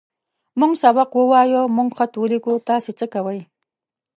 [0.59, 1.61] موږ سبق ووايه.
[1.75, 2.53] موږ خط وليکو.
[2.69, 3.39] تاسې څۀ کوئ؟